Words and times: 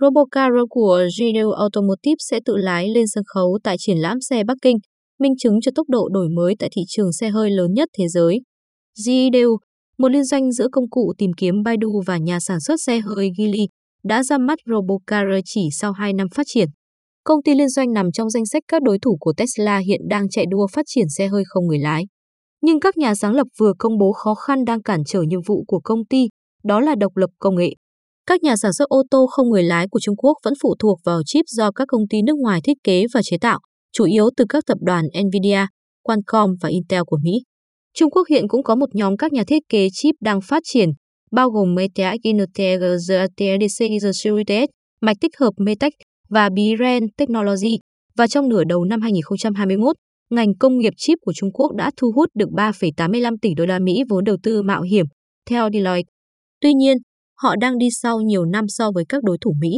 Robocar 0.00 0.52
của 0.70 1.02
General 1.18 1.52
Automotive 1.58 2.16
sẽ 2.18 2.40
tự 2.44 2.56
lái 2.56 2.88
lên 2.88 3.04
sân 3.06 3.24
khấu 3.26 3.58
tại 3.64 3.76
triển 3.78 3.98
lãm 3.98 4.20
xe 4.20 4.44
Bắc 4.44 4.54
Kinh, 4.62 4.76
minh 5.20 5.32
chứng 5.38 5.60
cho 5.60 5.72
tốc 5.74 5.88
độ 5.88 6.08
đổi 6.12 6.28
mới 6.28 6.54
tại 6.58 6.70
thị 6.72 6.82
trường 6.88 7.12
xe 7.12 7.30
hơi 7.30 7.50
lớn 7.50 7.72
nhất 7.74 7.88
thế 7.98 8.08
giới. 8.08 8.40
GEDU, 9.06 9.56
một 9.98 10.08
liên 10.08 10.24
doanh 10.24 10.52
giữa 10.52 10.68
công 10.72 10.90
cụ 10.90 11.12
tìm 11.18 11.30
kiếm 11.36 11.62
Baidu 11.62 12.02
và 12.06 12.18
nhà 12.18 12.40
sản 12.40 12.60
xuất 12.60 12.80
xe 12.80 13.00
hơi 13.00 13.30
Geely, 13.38 13.66
đã 14.04 14.22
ra 14.22 14.38
mắt 14.38 14.58
Robocar 14.70 15.26
chỉ 15.44 15.68
sau 15.72 15.92
2 15.92 16.12
năm 16.12 16.26
phát 16.34 16.46
triển. 16.46 16.68
Công 17.24 17.42
ty 17.42 17.54
liên 17.54 17.68
doanh 17.68 17.92
nằm 17.92 18.12
trong 18.12 18.30
danh 18.30 18.46
sách 18.46 18.62
các 18.68 18.82
đối 18.82 18.98
thủ 18.98 19.16
của 19.20 19.32
Tesla 19.36 19.78
hiện 19.78 20.00
đang 20.08 20.28
chạy 20.28 20.44
đua 20.50 20.66
phát 20.72 20.84
triển 20.86 21.08
xe 21.08 21.28
hơi 21.28 21.42
không 21.46 21.66
người 21.66 21.78
lái. 21.78 22.04
Nhưng 22.62 22.80
các 22.80 22.96
nhà 22.96 23.14
sáng 23.14 23.34
lập 23.34 23.46
vừa 23.58 23.72
công 23.78 23.98
bố 23.98 24.12
khó 24.12 24.34
khăn 24.34 24.64
đang 24.64 24.82
cản 24.82 25.02
trở 25.06 25.22
nhiệm 25.22 25.40
vụ 25.46 25.64
của 25.66 25.80
công 25.84 26.06
ty, 26.06 26.28
đó 26.64 26.80
là 26.80 26.94
độc 26.94 27.16
lập 27.16 27.30
công 27.38 27.56
nghệ. 27.56 27.74
Các 28.26 28.42
nhà 28.42 28.56
sản 28.56 28.72
xuất 28.72 28.88
ô 28.88 29.02
tô 29.10 29.26
không 29.30 29.50
người 29.50 29.62
lái 29.62 29.86
của 29.88 30.00
Trung 30.00 30.16
Quốc 30.16 30.36
vẫn 30.44 30.54
phụ 30.62 30.74
thuộc 30.78 30.98
vào 31.04 31.20
chip 31.26 31.44
do 31.48 31.70
các 31.70 31.84
công 31.88 32.08
ty 32.10 32.22
nước 32.22 32.36
ngoài 32.36 32.60
thiết 32.64 32.76
kế 32.84 33.04
và 33.14 33.20
chế 33.24 33.38
tạo, 33.40 33.58
chủ 33.92 34.04
yếu 34.04 34.30
từ 34.36 34.44
các 34.48 34.64
tập 34.66 34.78
đoàn 34.80 35.04
Nvidia, 35.24 35.66
Qualcomm 36.02 36.54
và 36.60 36.68
Intel 36.68 37.02
của 37.06 37.18
Mỹ. 37.22 37.32
Trung 37.94 38.10
Quốc 38.10 38.28
hiện 38.28 38.48
cũng 38.48 38.62
có 38.62 38.74
một 38.74 38.94
nhóm 38.94 39.16
các 39.16 39.32
nhà 39.32 39.44
thiết 39.46 39.62
kế 39.68 39.88
chip 39.92 40.14
đang 40.20 40.40
phát 40.40 40.62
triển, 40.66 40.88
bao 41.32 41.50
gồm 41.50 41.74
Metec 41.74 42.20
Innotek, 42.22 42.80
GATDC, 42.80 43.84
Securities, 44.02 44.68
mạch 45.00 45.16
tích 45.20 45.36
hợp 45.40 45.50
Metech 45.56 45.92
và 46.28 46.48
Biren 46.54 47.06
Technology. 47.16 47.78
Và 48.16 48.26
trong 48.26 48.48
nửa 48.48 48.64
đầu 48.64 48.84
năm 48.84 49.00
2021, 49.00 49.96
ngành 50.30 50.54
công 50.60 50.78
nghiệp 50.78 50.92
chip 50.96 51.18
của 51.20 51.32
Trung 51.32 51.52
Quốc 51.52 51.72
đã 51.76 51.90
thu 51.96 52.12
hút 52.16 52.28
được 52.34 52.48
3,85 52.48 53.36
tỷ 53.42 53.54
đô 53.56 53.66
la 53.66 53.78
Mỹ 53.78 54.02
vốn 54.08 54.24
đầu 54.24 54.36
tư 54.42 54.62
mạo 54.62 54.82
hiểm, 54.82 55.06
theo 55.50 55.68
Deloitte. 55.72 56.08
Tuy 56.60 56.74
nhiên, 56.74 56.96
họ 57.42 57.54
đang 57.60 57.78
đi 57.78 57.88
sau 57.90 58.20
nhiều 58.20 58.44
năm 58.44 58.64
so 58.68 58.90
với 58.94 59.04
các 59.08 59.22
đối 59.22 59.38
thủ 59.40 59.54
Mỹ. 59.60 59.70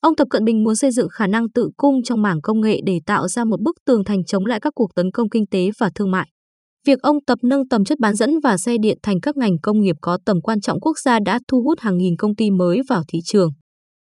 Ông 0.00 0.16
Tập 0.16 0.26
Cận 0.30 0.44
Bình 0.44 0.64
muốn 0.64 0.76
xây 0.76 0.90
dựng 0.90 1.08
khả 1.08 1.26
năng 1.26 1.50
tự 1.50 1.70
cung 1.76 2.02
trong 2.02 2.22
mảng 2.22 2.40
công 2.42 2.60
nghệ 2.60 2.80
để 2.86 3.00
tạo 3.06 3.28
ra 3.28 3.44
một 3.44 3.60
bức 3.60 3.76
tường 3.86 4.04
thành 4.04 4.24
chống 4.24 4.46
lại 4.46 4.60
các 4.60 4.72
cuộc 4.74 4.94
tấn 4.94 5.10
công 5.10 5.28
kinh 5.28 5.46
tế 5.46 5.70
và 5.78 5.90
thương 5.94 6.10
mại. 6.10 6.28
Việc 6.86 6.98
ông 7.02 7.16
Tập 7.26 7.38
nâng 7.42 7.68
tầm 7.68 7.84
chất 7.84 7.98
bán 7.98 8.14
dẫn 8.14 8.30
và 8.42 8.56
xe 8.56 8.76
điện 8.80 8.98
thành 9.02 9.20
các 9.20 9.36
ngành 9.36 9.58
công 9.62 9.80
nghiệp 9.80 9.96
có 10.00 10.18
tầm 10.24 10.40
quan 10.40 10.60
trọng 10.60 10.80
quốc 10.80 10.98
gia 11.04 11.18
đã 11.24 11.40
thu 11.48 11.62
hút 11.62 11.80
hàng 11.80 11.98
nghìn 11.98 12.16
công 12.16 12.34
ty 12.34 12.50
mới 12.50 12.80
vào 12.88 13.02
thị 13.08 13.18
trường. 13.24 13.50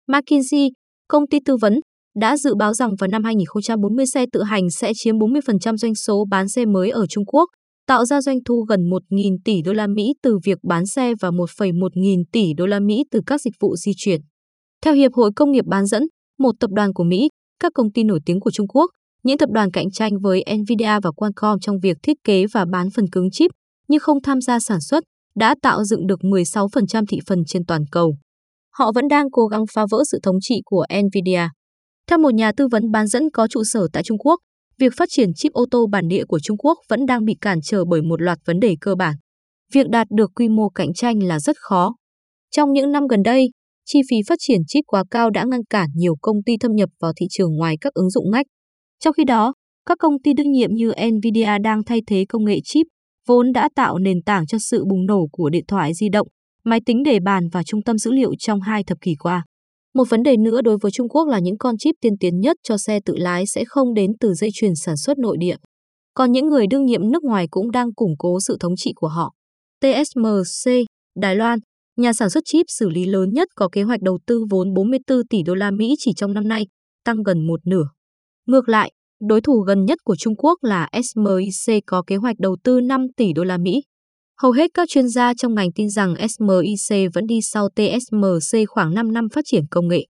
McKinsey, 0.07 0.69
công 1.07 1.27
ty 1.27 1.37
tư 1.45 1.57
vấn, 1.61 1.79
đã 2.15 2.37
dự 2.37 2.55
báo 2.55 2.73
rằng 2.73 2.95
vào 2.99 3.07
năm 3.07 3.23
2040 3.23 4.05
xe 4.05 4.25
tự 4.33 4.43
hành 4.43 4.69
sẽ 4.69 4.91
chiếm 4.95 5.15
40% 5.15 5.77
doanh 5.77 5.95
số 5.95 6.25
bán 6.29 6.47
xe 6.47 6.65
mới 6.65 6.89
ở 6.89 7.05
Trung 7.09 7.25
Quốc, 7.25 7.49
tạo 7.91 8.05
ra 8.05 8.21
doanh 8.21 8.37
thu 8.45 8.65
gần 8.69 8.79
1.000 8.89 9.37
tỷ 9.45 9.61
đô 9.61 9.73
la 9.73 9.87
Mỹ 9.87 10.13
từ 10.23 10.39
việc 10.43 10.57
bán 10.63 10.85
xe 10.85 11.13
và 11.21 11.29
1,1 11.29 11.89
nghìn 11.93 12.19
tỷ 12.31 12.53
đô 12.57 12.65
la 12.65 12.79
Mỹ 12.79 13.03
từ 13.11 13.21
các 13.25 13.41
dịch 13.41 13.53
vụ 13.59 13.75
di 13.75 13.91
chuyển. 13.97 14.21
Theo 14.83 14.93
Hiệp 14.93 15.13
hội 15.13 15.31
Công 15.35 15.51
nghiệp 15.51 15.65
bán 15.67 15.85
dẫn, 15.85 16.03
một 16.39 16.51
tập 16.59 16.69
đoàn 16.73 16.93
của 16.93 17.03
Mỹ, 17.03 17.29
các 17.59 17.71
công 17.75 17.91
ty 17.91 18.03
nổi 18.03 18.19
tiếng 18.25 18.39
của 18.39 18.51
Trung 18.51 18.67
Quốc, 18.67 18.91
những 19.23 19.37
tập 19.37 19.49
đoàn 19.51 19.71
cạnh 19.71 19.91
tranh 19.91 20.11
với 20.19 20.43
Nvidia 20.57 20.99
và 21.03 21.11
Qualcomm 21.15 21.59
trong 21.59 21.79
việc 21.83 21.97
thiết 22.03 22.17
kế 22.23 22.45
và 22.53 22.65
bán 22.71 22.89
phần 22.95 23.05
cứng 23.11 23.31
chip 23.31 23.51
nhưng 23.87 23.99
không 23.99 24.21
tham 24.21 24.41
gia 24.41 24.59
sản 24.59 24.81
xuất, 24.81 25.03
đã 25.35 25.55
tạo 25.61 25.83
dựng 25.83 26.07
được 26.07 26.19
16% 26.19 27.05
thị 27.09 27.19
phần 27.27 27.39
trên 27.47 27.65
toàn 27.65 27.81
cầu. 27.91 28.15
Họ 28.73 28.91
vẫn 28.95 29.07
đang 29.07 29.31
cố 29.31 29.47
gắng 29.47 29.63
phá 29.73 29.85
vỡ 29.91 30.03
sự 30.11 30.19
thống 30.23 30.37
trị 30.41 30.61
của 30.65 30.85
Nvidia. 31.03 31.47
Theo 32.09 32.19
một 32.19 32.33
nhà 32.33 32.51
tư 32.57 32.67
vấn 32.71 32.91
bán 32.91 33.07
dẫn 33.07 33.23
có 33.33 33.47
trụ 33.47 33.63
sở 33.63 33.87
tại 33.93 34.03
Trung 34.03 34.17
Quốc, 34.17 34.39
việc 34.79 34.93
phát 34.97 35.09
triển 35.09 35.33
chip 35.35 35.51
ô 35.53 35.65
tô 35.71 35.87
bản 35.91 36.07
địa 36.07 36.25
của 36.25 36.39
Trung 36.39 36.57
Quốc 36.57 36.77
vẫn 36.89 37.05
đang 37.05 37.25
bị 37.25 37.35
cản 37.41 37.59
trở 37.63 37.85
bởi 37.85 38.01
một 38.01 38.21
loạt 38.21 38.37
vấn 38.45 38.59
đề 38.59 38.75
cơ 38.81 38.95
bản. 38.95 39.15
Việc 39.73 39.89
đạt 39.89 40.07
được 40.17 40.31
quy 40.35 40.49
mô 40.49 40.69
cạnh 40.69 40.93
tranh 40.93 41.23
là 41.23 41.39
rất 41.39 41.57
khó. 41.59 41.95
Trong 42.51 42.73
những 42.73 42.91
năm 42.91 43.07
gần 43.07 43.23
đây, 43.23 43.49
chi 43.85 43.99
phí 44.09 44.17
phát 44.27 44.35
triển 44.39 44.61
chip 44.67 44.83
quá 44.87 45.03
cao 45.11 45.29
đã 45.29 45.45
ngăn 45.51 45.63
cản 45.69 45.89
nhiều 45.95 46.15
công 46.21 46.43
ty 46.45 46.53
thâm 46.57 46.71
nhập 46.75 46.89
vào 46.99 47.13
thị 47.15 47.25
trường 47.29 47.55
ngoài 47.55 47.75
các 47.81 47.93
ứng 47.93 48.09
dụng 48.09 48.31
ngách. 48.31 48.45
Trong 48.99 49.13
khi 49.13 49.23
đó, 49.23 49.53
các 49.85 49.97
công 49.99 50.21
ty 50.23 50.33
đương 50.33 50.51
nhiệm 50.51 50.69
như 50.73 50.91
Nvidia 51.11 51.57
đang 51.63 51.83
thay 51.83 52.01
thế 52.07 52.25
công 52.29 52.45
nghệ 52.45 52.59
chip, 52.63 52.87
vốn 53.27 53.51
đã 53.51 53.69
tạo 53.75 53.97
nền 53.97 54.21
tảng 54.25 54.47
cho 54.47 54.57
sự 54.59 54.85
bùng 54.89 55.05
nổ 55.05 55.27
của 55.31 55.49
điện 55.49 55.65
thoại 55.67 55.93
di 55.93 56.09
động, 56.09 56.27
máy 56.63 56.79
tính 56.85 57.03
để 57.03 57.19
bàn 57.19 57.49
và 57.51 57.63
trung 57.63 57.81
tâm 57.83 57.97
dữ 57.97 58.11
liệu 58.11 58.31
trong 58.39 58.61
hai 58.61 58.83
thập 58.83 59.01
kỷ 59.01 59.15
qua. 59.19 59.45
Một 59.93 60.09
vấn 60.09 60.23
đề 60.23 60.37
nữa 60.37 60.61
đối 60.61 60.77
với 60.81 60.91
Trung 60.91 61.09
Quốc 61.09 61.27
là 61.27 61.39
những 61.39 61.57
con 61.57 61.77
chip 61.77 61.95
tiên 62.01 62.13
tiến 62.19 62.39
nhất 62.39 62.57
cho 62.63 62.77
xe 62.77 62.99
tự 63.05 63.15
lái 63.17 63.45
sẽ 63.47 63.63
không 63.67 63.93
đến 63.93 64.11
từ 64.19 64.33
dây 64.33 64.49
chuyền 64.53 64.75
sản 64.75 64.97
xuất 64.97 65.17
nội 65.17 65.37
địa. 65.39 65.55
Còn 66.13 66.31
những 66.31 66.47
người 66.47 66.67
đương 66.67 66.85
nhiệm 66.85 67.11
nước 67.11 67.23
ngoài 67.23 67.47
cũng 67.51 67.71
đang 67.71 67.93
củng 67.93 68.13
cố 68.19 68.39
sự 68.39 68.57
thống 68.59 68.75
trị 68.77 68.93
của 68.95 69.07
họ. 69.07 69.33
TSMC, 69.81 70.71
Đài 71.19 71.35
Loan, 71.35 71.59
nhà 71.97 72.13
sản 72.13 72.29
xuất 72.29 72.43
chip 72.45 72.65
xử 72.67 72.89
lý 72.89 73.05
lớn 73.05 73.29
nhất 73.33 73.47
có 73.55 73.69
kế 73.71 73.83
hoạch 73.83 74.01
đầu 74.01 74.19
tư 74.27 74.45
vốn 74.49 74.73
44 74.73 75.27
tỷ 75.27 75.43
đô 75.43 75.55
la 75.55 75.71
Mỹ 75.71 75.95
chỉ 75.99 76.13
trong 76.15 76.33
năm 76.33 76.47
nay, 76.47 76.67
tăng 77.05 77.23
gần 77.23 77.47
một 77.47 77.59
nửa. 77.67 77.83
Ngược 78.47 78.69
lại, 78.69 78.91
đối 79.27 79.41
thủ 79.41 79.59
gần 79.59 79.85
nhất 79.85 79.99
của 80.03 80.15
Trung 80.15 80.35
Quốc 80.35 80.63
là 80.63 80.89
SMIC 81.03 81.83
có 81.85 82.03
kế 82.07 82.15
hoạch 82.15 82.35
đầu 82.39 82.57
tư 82.63 82.81
5 82.81 83.07
tỷ 83.17 83.33
đô 83.33 83.43
la 83.43 83.57
Mỹ. 83.57 83.81
Hầu 84.41 84.51
hết 84.51 84.71
các 84.73 84.89
chuyên 84.89 85.07
gia 85.07 85.33
trong 85.33 85.55
ngành 85.55 85.71
tin 85.71 85.89
rằng 85.89 86.15
SMIC 86.29 87.13
vẫn 87.13 87.27
đi 87.27 87.39
sau 87.41 87.69
TSMC 87.69 88.59
khoảng 88.67 88.93
5 88.93 89.13
năm 89.13 89.29
phát 89.29 89.41
triển 89.45 89.63
công 89.71 89.87
nghệ. 89.87 90.05